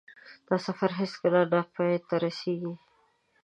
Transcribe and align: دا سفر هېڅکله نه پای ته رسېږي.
دا 0.47 0.55
سفر 0.65 0.91
هېڅکله 0.99 1.39
نه 1.51 1.59
پای 1.73 1.93
ته 2.07 2.15
رسېږي. 2.23 2.73